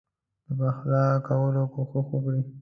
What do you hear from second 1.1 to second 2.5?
کولو کوښښ وکړي.